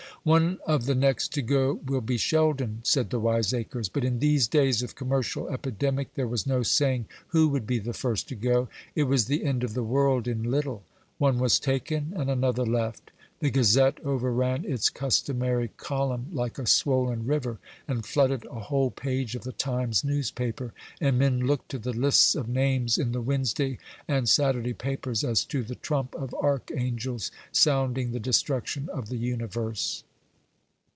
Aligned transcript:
"One 0.23 0.59
of 0.67 0.85
the 0.85 0.93
next 0.93 1.29
to 1.33 1.41
go 1.41 1.79
will 1.83 1.99
be 1.99 2.17
Sheldon," 2.17 2.81
said 2.83 3.09
the 3.09 3.19
wiseacres; 3.19 3.89
but 3.89 4.03
in 4.05 4.19
these 4.19 4.47
days 4.47 4.83
of 4.83 4.93
commercial 4.93 5.49
epidemic 5.49 6.13
there 6.13 6.27
was 6.27 6.45
no 6.45 6.61
saying 6.61 7.07
who 7.29 7.47
would 7.47 7.65
be 7.65 7.79
the 7.79 7.91
first 7.91 8.27
to 8.29 8.35
go. 8.35 8.69
It 8.93 9.05
was 9.05 9.25
the 9.25 9.43
end 9.43 9.63
of 9.63 9.73
the 9.73 9.81
world 9.81 10.27
in 10.27 10.43
little. 10.43 10.83
One 11.17 11.39
was 11.39 11.59
taken, 11.59 12.13
and 12.15 12.29
another 12.29 12.67
left. 12.67 13.09
The 13.39 13.49
Gazette 13.49 13.97
overran 14.05 14.63
its 14.63 14.91
customary 14.91 15.69
column 15.77 16.27
like 16.31 16.59
a 16.59 16.67
swollen 16.67 17.25
river, 17.25 17.57
and 17.87 18.05
flooded 18.05 18.45
a 18.45 18.59
whole 18.59 18.91
page 18.91 19.33
of 19.33 19.41
the 19.43 19.51
Times 19.51 20.03
newspaper; 20.03 20.71
and 20.99 21.17
men 21.17 21.39
looked 21.47 21.69
to 21.69 21.79
the 21.79 21.93
lists 21.97 22.35
of 22.35 22.47
names 22.47 22.99
in 22.99 23.11
the 23.11 23.21
Wednesday 23.23 23.79
and 24.07 24.29
Saturday 24.29 24.73
papers 24.73 25.23
as 25.23 25.43
to 25.45 25.63
the 25.63 25.73
trump 25.73 26.13
of 26.13 26.31
archangels 26.35 27.31
sounding 27.51 28.11
the 28.11 28.19
destruction 28.19 28.87
of 28.89 29.09
the 29.09 29.17
universe. 29.17 30.03